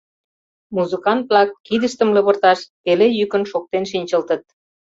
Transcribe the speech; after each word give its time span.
Музыкант-влак, 0.75 1.49
кидыштым 1.67 2.09
лывырташ, 2.15 2.59
пеле 2.83 3.07
йӱкын 3.17 3.43
шоктен 3.51 3.83
шинчылтыт. 3.91 4.43